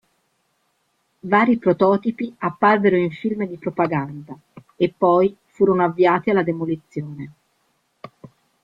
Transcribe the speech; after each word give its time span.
Vari 1.31 1.59
prototipi 1.59 2.33
apparvero 2.39 2.95
in 2.95 3.11
film 3.11 3.45
di 3.45 3.57
propaganda 3.59 4.35
e 4.75 4.91
poi 4.97 5.37
furono 5.45 5.83
avviati 5.83 6.31
alla 6.31 6.41
demolizione. 6.41 7.33